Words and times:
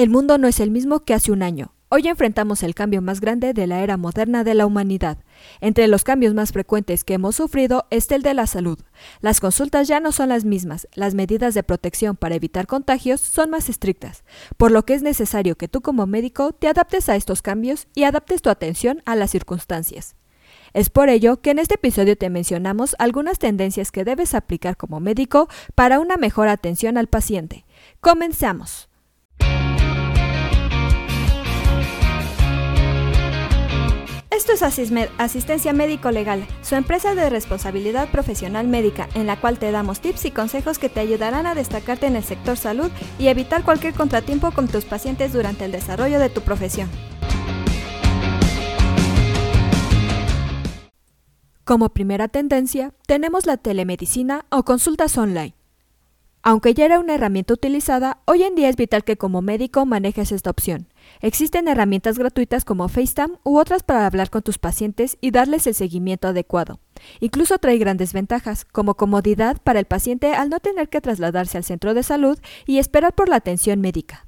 El 0.00 0.08
mundo 0.08 0.38
no 0.38 0.48
es 0.48 0.60
el 0.60 0.70
mismo 0.70 1.00
que 1.00 1.12
hace 1.12 1.30
un 1.30 1.42
año. 1.42 1.74
Hoy 1.90 2.08
enfrentamos 2.08 2.62
el 2.62 2.74
cambio 2.74 3.02
más 3.02 3.20
grande 3.20 3.52
de 3.52 3.66
la 3.66 3.82
era 3.82 3.98
moderna 3.98 4.44
de 4.44 4.54
la 4.54 4.64
humanidad. 4.64 5.18
Entre 5.60 5.88
los 5.88 6.04
cambios 6.04 6.32
más 6.32 6.52
frecuentes 6.52 7.04
que 7.04 7.12
hemos 7.12 7.36
sufrido 7.36 7.84
está 7.90 8.14
el 8.14 8.22
de 8.22 8.32
la 8.32 8.46
salud. 8.46 8.78
Las 9.20 9.40
consultas 9.40 9.88
ya 9.88 10.00
no 10.00 10.10
son 10.10 10.30
las 10.30 10.46
mismas, 10.46 10.88
las 10.94 11.12
medidas 11.12 11.52
de 11.52 11.62
protección 11.62 12.16
para 12.16 12.34
evitar 12.34 12.66
contagios 12.66 13.20
son 13.20 13.50
más 13.50 13.68
estrictas, 13.68 14.24
por 14.56 14.70
lo 14.70 14.86
que 14.86 14.94
es 14.94 15.02
necesario 15.02 15.56
que 15.56 15.68
tú 15.68 15.82
como 15.82 16.06
médico 16.06 16.54
te 16.54 16.68
adaptes 16.68 17.10
a 17.10 17.16
estos 17.16 17.42
cambios 17.42 17.86
y 17.94 18.04
adaptes 18.04 18.40
tu 18.40 18.48
atención 18.48 19.02
a 19.04 19.16
las 19.16 19.30
circunstancias. 19.30 20.16
Es 20.72 20.88
por 20.88 21.10
ello 21.10 21.42
que 21.42 21.50
en 21.50 21.58
este 21.58 21.74
episodio 21.74 22.16
te 22.16 22.30
mencionamos 22.30 22.96
algunas 22.98 23.38
tendencias 23.38 23.92
que 23.92 24.04
debes 24.04 24.32
aplicar 24.32 24.78
como 24.78 24.98
médico 24.98 25.50
para 25.74 26.00
una 26.00 26.16
mejor 26.16 26.48
atención 26.48 26.96
al 26.96 27.08
paciente. 27.08 27.66
Comenzamos. 28.00 28.88
Esto 34.52 34.66
es 34.66 35.10
Asistencia 35.18 35.72
Médico 35.72 36.10
Legal, 36.10 36.44
su 36.62 36.74
empresa 36.74 37.14
de 37.14 37.30
responsabilidad 37.30 38.10
profesional 38.10 38.66
médica, 38.66 39.08
en 39.14 39.28
la 39.28 39.40
cual 39.40 39.60
te 39.60 39.70
damos 39.70 40.00
tips 40.00 40.24
y 40.24 40.32
consejos 40.32 40.80
que 40.80 40.88
te 40.88 40.98
ayudarán 40.98 41.46
a 41.46 41.54
destacarte 41.54 42.06
en 42.06 42.16
el 42.16 42.24
sector 42.24 42.56
salud 42.56 42.90
y 43.20 43.28
evitar 43.28 43.62
cualquier 43.64 43.94
contratiempo 43.94 44.50
con 44.50 44.66
tus 44.66 44.84
pacientes 44.84 45.32
durante 45.32 45.66
el 45.66 45.72
desarrollo 45.72 46.18
de 46.18 46.30
tu 46.30 46.40
profesión. 46.40 46.90
Como 51.64 51.90
primera 51.90 52.26
tendencia, 52.26 52.92
tenemos 53.06 53.46
la 53.46 53.56
telemedicina 53.56 54.46
o 54.50 54.64
consultas 54.64 55.16
online. 55.16 55.54
Aunque 56.42 56.74
ya 56.74 56.86
era 56.86 56.98
una 56.98 57.14
herramienta 57.14 57.54
utilizada, 57.54 58.18
hoy 58.24 58.42
en 58.42 58.56
día 58.56 58.68
es 58.68 58.74
vital 58.74 59.04
que 59.04 59.16
como 59.16 59.42
médico 59.42 59.86
manejes 59.86 60.32
esta 60.32 60.50
opción. 60.50 60.88
Existen 61.20 61.68
herramientas 61.68 62.18
gratuitas 62.18 62.64
como 62.64 62.88
FaceTime 62.88 63.38
u 63.44 63.58
otras 63.58 63.82
para 63.82 64.06
hablar 64.06 64.30
con 64.30 64.42
tus 64.42 64.58
pacientes 64.58 65.18
y 65.20 65.30
darles 65.30 65.66
el 65.66 65.74
seguimiento 65.74 66.28
adecuado. 66.28 66.80
Incluso 67.20 67.58
trae 67.58 67.78
grandes 67.78 68.12
ventajas, 68.12 68.64
como 68.64 68.94
comodidad 68.94 69.58
para 69.62 69.80
el 69.80 69.86
paciente 69.86 70.34
al 70.34 70.50
no 70.50 70.60
tener 70.60 70.88
que 70.88 71.00
trasladarse 71.00 71.58
al 71.58 71.64
centro 71.64 71.94
de 71.94 72.02
salud 72.02 72.38
y 72.66 72.78
esperar 72.78 73.14
por 73.14 73.28
la 73.28 73.36
atención 73.36 73.80
médica. 73.80 74.26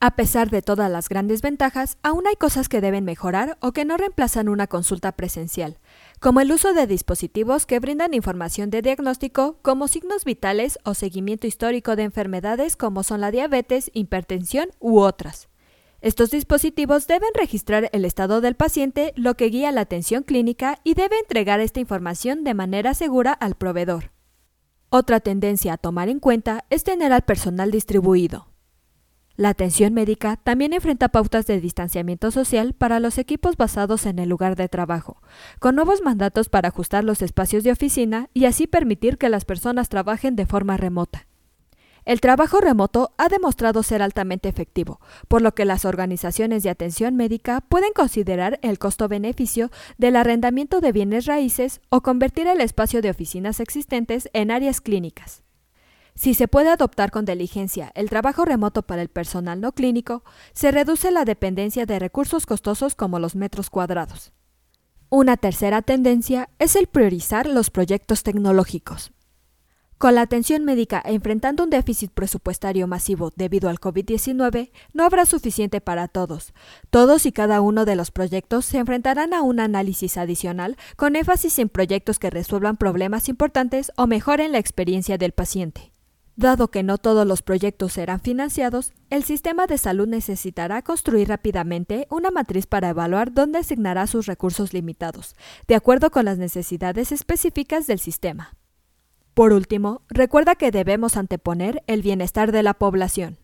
A 0.00 0.16
pesar 0.16 0.50
de 0.50 0.60
todas 0.60 0.90
las 0.90 1.08
grandes 1.08 1.40
ventajas, 1.40 1.96
aún 2.02 2.26
hay 2.26 2.36
cosas 2.36 2.68
que 2.68 2.82
deben 2.82 3.06
mejorar 3.06 3.56
o 3.60 3.72
que 3.72 3.86
no 3.86 3.96
reemplazan 3.96 4.50
una 4.50 4.66
consulta 4.66 5.12
presencial, 5.12 5.78
como 6.20 6.40
el 6.40 6.52
uso 6.52 6.74
de 6.74 6.86
dispositivos 6.86 7.64
que 7.64 7.80
brindan 7.80 8.12
información 8.12 8.68
de 8.68 8.82
diagnóstico 8.82 9.56
como 9.62 9.88
signos 9.88 10.26
vitales 10.26 10.78
o 10.84 10.92
seguimiento 10.92 11.46
histórico 11.46 11.96
de 11.96 12.02
enfermedades 12.02 12.76
como 12.76 13.02
son 13.02 13.22
la 13.22 13.30
diabetes, 13.30 13.90
hipertensión 13.94 14.68
u 14.78 15.00
otras. 15.00 15.48
Estos 16.04 16.30
dispositivos 16.30 17.06
deben 17.06 17.30
registrar 17.32 17.88
el 17.94 18.04
estado 18.04 18.42
del 18.42 18.56
paciente, 18.56 19.14
lo 19.16 19.38
que 19.38 19.46
guía 19.46 19.72
la 19.72 19.80
atención 19.80 20.22
clínica 20.22 20.78
y 20.84 20.92
debe 20.92 21.18
entregar 21.18 21.60
esta 21.60 21.80
información 21.80 22.44
de 22.44 22.52
manera 22.52 22.92
segura 22.92 23.32
al 23.32 23.54
proveedor. 23.54 24.10
Otra 24.90 25.20
tendencia 25.20 25.72
a 25.72 25.78
tomar 25.78 26.10
en 26.10 26.20
cuenta 26.20 26.66
es 26.68 26.84
tener 26.84 27.10
al 27.14 27.22
personal 27.22 27.70
distribuido. 27.70 28.48
La 29.36 29.48
atención 29.48 29.94
médica 29.94 30.36
también 30.36 30.74
enfrenta 30.74 31.08
pautas 31.08 31.46
de 31.46 31.58
distanciamiento 31.58 32.30
social 32.30 32.74
para 32.74 33.00
los 33.00 33.16
equipos 33.16 33.56
basados 33.56 34.04
en 34.04 34.18
el 34.18 34.28
lugar 34.28 34.56
de 34.56 34.68
trabajo, 34.68 35.22
con 35.58 35.74
nuevos 35.74 36.02
mandatos 36.02 36.50
para 36.50 36.68
ajustar 36.68 37.02
los 37.02 37.22
espacios 37.22 37.64
de 37.64 37.72
oficina 37.72 38.28
y 38.34 38.44
así 38.44 38.66
permitir 38.66 39.16
que 39.16 39.30
las 39.30 39.46
personas 39.46 39.88
trabajen 39.88 40.36
de 40.36 40.44
forma 40.44 40.76
remota. 40.76 41.26
El 42.04 42.20
trabajo 42.20 42.60
remoto 42.60 43.14
ha 43.16 43.28
demostrado 43.30 43.82
ser 43.82 44.02
altamente 44.02 44.50
efectivo, 44.50 45.00
por 45.26 45.40
lo 45.40 45.54
que 45.54 45.64
las 45.64 45.86
organizaciones 45.86 46.62
de 46.62 46.68
atención 46.68 47.16
médica 47.16 47.62
pueden 47.62 47.92
considerar 47.94 48.58
el 48.60 48.78
costo-beneficio 48.78 49.70
del 49.96 50.16
arrendamiento 50.16 50.80
de 50.80 50.92
bienes 50.92 51.24
raíces 51.24 51.80
o 51.88 52.02
convertir 52.02 52.46
el 52.46 52.60
espacio 52.60 53.00
de 53.00 53.08
oficinas 53.08 53.58
existentes 53.58 54.28
en 54.34 54.50
áreas 54.50 54.82
clínicas. 54.82 55.42
Si 56.14 56.34
se 56.34 56.46
puede 56.46 56.68
adoptar 56.68 57.10
con 57.10 57.24
diligencia 57.24 57.90
el 57.94 58.10
trabajo 58.10 58.44
remoto 58.44 58.82
para 58.82 59.00
el 59.00 59.08
personal 59.08 59.62
no 59.62 59.72
clínico, 59.72 60.24
se 60.52 60.70
reduce 60.70 61.10
la 61.10 61.24
dependencia 61.24 61.86
de 61.86 61.98
recursos 61.98 62.44
costosos 62.44 62.94
como 62.94 63.18
los 63.18 63.34
metros 63.34 63.70
cuadrados. 63.70 64.32
Una 65.08 65.38
tercera 65.38 65.80
tendencia 65.80 66.50
es 66.58 66.76
el 66.76 66.86
priorizar 66.86 67.46
los 67.46 67.70
proyectos 67.70 68.22
tecnológicos. 68.22 69.13
Con 70.04 70.16
la 70.16 70.20
atención 70.20 70.66
médica 70.66 71.02
enfrentando 71.02 71.64
un 71.64 71.70
déficit 71.70 72.10
presupuestario 72.10 72.86
masivo 72.86 73.32
debido 73.36 73.70
al 73.70 73.80
COVID-19, 73.80 74.70
no 74.92 75.02
habrá 75.02 75.24
suficiente 75.24 75.80
para 75.80 76.08
todos. 76.08 76.52
Todos 76.90 77.24
y 77.24 77.32
cada 77.32 77.62
uno 77.62 77.86
de 77.86 77.96
los 77.96 78.10
proyectos 78.10 78.66
se 78.66 78.76
enfrentarán 78.76 79.32
a 79.32 79.40
un 79.40 79.60
análisis 79.60 80.18
adicional 80.18 80.76
con 80.96 81.16
énfasis 81.16 81.58
en 81.58 81.70
proyectos 81.70 82.18
que 82.18 82.28
resuelvan 82.28 82.76
problemas 82.76 83.30
importantes 83.30 83.92
o 83.96 84.06
mejoren 84.06 84.52
la 84.52 84.58
experiencia 84.58 85.16
del 85.16 85.32
paciente. 85.32 85.90
Dado 86.36 86.68
que 86.68 86.82
no 86.82 86.98
todos 86.98 87.26
los 87.26 87.40
proyectos 87.40 87.94
serán 87.94 88.20
financiados, 88.20 88.92
el 89.08 89.24
sistema 89.24 89.66
de 89.66 89.78
salud 89.78 90.06
necesitará 90.06 90.82
construir 90.82 91.28
rápidamente 91.28 92.08
una 92.10 92.30
matriz 92.30 92.66
para 92.66 92.90
evaluar 92.90 93.32
dónde 93.32 93.60
asignará 93.60 94.06
sus 94.06 94.26
recursos 94.26 94.74
limitados, 94.74 95.34
de 95.66 95.76
acuerdo 95.76 96.10
con 96.10 96.26
las 96.26 96.36
necesidades 96.36 97.10
específicas 97.10 97.86
del 97.86 98.00
sistema. 98.00 98.54
Por 99.34 99.52
último, 99.52 100.02
recuerda 100.08 100.54
que 100.54 100.70
debemos 100.70 101.16
anteponer 101.16 101.82
el 101.88 102.02
bienestar 102.02 102.52
de 102.52 102.62
la 102.62 102.74
población. 102.74 103.36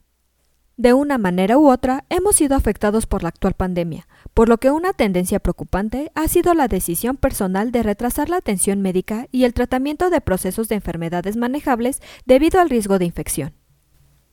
De 0.77 0.95
una 0.95 1.19
manera 1.19 1.59
u 1.59 1.69
otra, 1.69 2.05
hemos 2.09 2.37
sido 2.37 2.57
afectados 2.57 3.05
por 3.05 3.23
la 3.23 3.29
actual 3.29 3.53
pandemia, 3.53 4.07
por 4.33 4.49
lo 4.49 4.57
que 4.57 4.71
una 4.71 4.95
tendencia 4.95 5.41
preocupante 5.41 6.11
ha 6.15 6.27
sido 6.29 6.55
la 6.55 6.69
decisión 6.69 7.19
personal 7.19 7.71
de 7.71 7.83
retrasar 7.83 8.31
la 8.31 8.39
atención 8.39 8.81
médica 8.81 9.27
y 9.31 9.45
el 9.45 9.53
tratamiento 9.53 10.09
de 10.09 10.23
procesos 10.23 10.69
de 10.69 10.77
enfermedades 10.77 11.37
manejables 11.37 12.01
debido 12.25 12.61
al 12.61 12.71
riesgo 12.71 12.99
de 12.99 13.05
infección. 13.05 13.53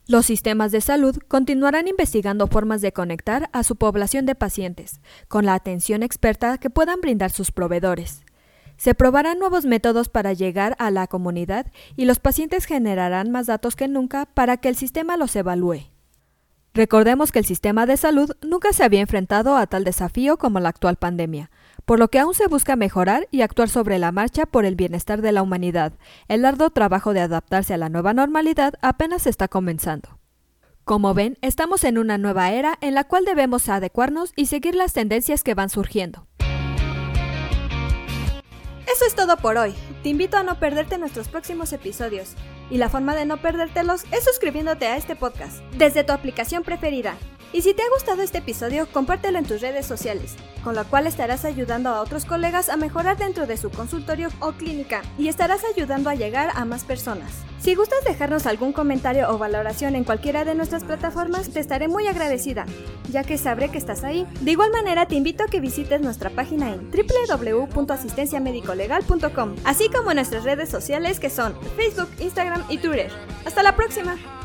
Los 0.08 0.28
sistemas 0.28 0.72
de 0.72 0.80
salud 0.80 1.18
continuarán 1.28 1.90
investigando 1.90 2.48
formas 2.48 2.80
de 2.80 2.94
conectar 2.94 3.50
a 3.52 3.64
su 3.64 3.76
población 3.76 4.26
de 4.26 4.36
pacientes, 4.36 5.02
con 5.28 5.46
la 5.46 5.54
atención 5.54 6.02
experta 6.02 6.60
que 6.60 6.70
puedan 6.70 7.02
brindar 7.02 7.32
sus 7.32 7.52
proveedores. 7.52 8.24
Se 8.78 8.94
probarán 8.94 9.40
nuevos 9.40 9.66
métodos 9.66 10.08
para 10.08 10.34
llegar 10.34 10.76
a 10.80 10.92
la 10.92 11.08
comunidad 11.08 11.72
y 11.96 12.06
los 12.06 12.20
pacientes 12.20 12.66
generarán 12.66 13.32
más 13.32 13.48
datos 13.48 13.76
que 13.76 13.88
nunca 13.88 14.28
para 14.28 14.58
que 14.58 14.70
el 14.70 14.76
sistema 14.76 15.18
los 15.18 15.36
evalúe. 15.36 15.90
Recordemos 16.78 17.32
que 17.32 17.40
el 17.40 17.46
sistema 17.46 17.88
de 17.88 17.98
salud 17.98 18.34
nunca 18.44 18.72
se 18.72 18.84
había 18.84 19.02
enfrentado 19.02 19.58
a 19.58 19.66
tal 19.66 19.84
desafío 19.84 20.38
como 20.38 20.60
la 20.60 20.70
actual 20.70 20.96
pandemia, 20.96 21.50
por 21.86 21.98
lo 21.98 22.10
que 22.10 22.20
aún 22.20 22.36
se 22.36 22.46
busca 22.46 22.76
mejorar 22.76 23.28
y 23.32 23.42
actuar 23.42 23.68
sobre 23.68 23.98
la 23.98 24.12
marcha 24.12 24.46
por 24.46 24.64
el 24.64 24.76
bienestar 24.76 25.24
de 25.24 25.32
la 25.32 25.42
humanidad. 25.42 25.94
El 26.28 26.46
arduo 26.46 26.70
trabajo 26.70 27.14
de 27.14 27.22
adaptarse 27.22 27.74
a 27.74 27.78
la 27.78 27.90
nueva 27.90 28.14
normalidad 28.14 28.76
apenas 28.84 29.26
está 29.26 29.48
comenzando. 29.48 30.20
Como 30.84 31.16
ven, 31.16 31.40
estamos 31.42 31.84
en 31.84 31.98
una 31.98 32.20
nueva 32.20 32.52
era 32.52 32.78
en 32.80 32.94
la 32.94 33.06
cual 33.06 33.26
debemos 33.26 33.68
adecuarnos 33.70 34.32
y 34.36 34.46
seguir 34.46 34.76
las 34.76 34.94
tendencias 34.94 35.44
que 35.44 35.56
van 35.56 35.70
surgiendo. 35.72 36.27
Eso 38.98 39.06
es 39.06 39.14
todo 39.14 39.38
por 39.38 39.58
hoy. 39.58 39.76
Te 40.02 40.10
invito 40.10 40.38
a 40.38 40.44
no 40.44 40.58
perderte 40.58 40.98
nuestros 40.98 41.28
próximos 41.28 41.72
episodios. 41.72 42.34
Y 42.72 42.80
la 42.80 42.90
forma 42.90 43.16
de 43.16 43.28
no 43.28 43.38
perdértelos 43.38 44.06
es 44.12 44.24
suscribiéndote 44.24 44.88
a 44.88 44.98
este 44.98 45.16
podcast 45.16 45.60
desde 45.78 46.04
tu 46.04 46.14
aplicación 46.14 46.64
preferida. 46.64 47.16
Y 47.54 47.62
si 47.62 47.74
te 47.74 47.82
ha 47.82 47.90
gustado 47.90 48.22
este 48.22 48.40
episodio, 48.40 48.88
compártelo 48.92 49.38
en 49.38 49.46
tus 49.46 49.62
redes 49.62 49.86
sociales, 49.86 50.36
con 50.64 50.76
lo 50.76 50.84
cual 50.86 51.08
estarás 51.08 51.46
ayudando 51.46 51.90
a 51.90 52.02
otros 52.02 52.26
colegas 52.26 52.68
a 52.70 52.76
mejorar 52.76 53.18
dentro 53.18 53.48
de 53.48 53.56
su 53.58 53.70
consultorio 53.70 54.30
o 54.40 54.52
clínica 54.52 55.02
y 55.18 55.30
estarás 55.30 55.62
ayudando 55.64 56.10
a 56.10 56.16
llegar 56.16 56.52
a 56.54 56.66
más 56.66 56.84
personas. 56.84 57.32
Si 57.60 57.74
gustas 57.74 58.04
dejarnos 58.04 58.46
algún 58.46 58.74
comentario 58.74 59.30
o 59.30 59.38
valoración 59.38 59.96
en 59.96 60.04
cualquiera 60.04 60.44
de 60.46 60.56
nuestras 60.56 60.84
plataformas, 60.84 61.50
te 61.50 61.60
estaré 61.60 61.88
muy 61.88 62.08
agradecida, 62.08 62.66
ya 63.10 63.24
que 63.24 63.38
sabré 63.38 63.70
que 63.70 63.78
estás 63.78 64.04
ahí. 64.04 64.28
De 64.42 64.52
igual 64.52 64.72
manera, 64.72 65.08
te 65.08 65.16
invito 65.16 65.44
a 65.44 65.48
que 65.48 65.60
visites 65.60 66.02
nuestra 66.02 66.30
página 66.30 66.74
en 66.74 66.92
www.asistenciamedicolegal.com, 66.92 69.56
así 69.64 69.90
como 69.90 70.14
nuestras 70.14 70.44
redes 70.44 70.70
sociales 70.70 71.20
que 71.20 71.30
son 71.30 71.56
Facebook, 71.76 72.10
Instagram 72.20 72.64
y 72.70 72.78
Twitter. 72.78 73.12
Hasta 73.46 73.64
la 73.64 73.76
próxima. 73.76 74.37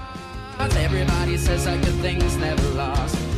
Everybody 0.59 1.37
says 1.37 1.65
that 1.65 1.83
good 1.85 1.95
things 2.01 2.37
never 2.37 2.69
last. 2.75 3.32